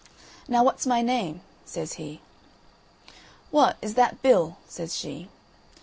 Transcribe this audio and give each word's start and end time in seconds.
"Now, 0.47 0.63
what's 0.63 0.87
my 0.87 1.03
name?" 1.03 1.41
says 1.63 1.93
he. 2.01 2.21
"What, 3.51 3.77
is 3.83 3.93
that 3.93 4.23
Bill?" 4.23 4.57
says 4.67 4.97
she. 4.97 5.29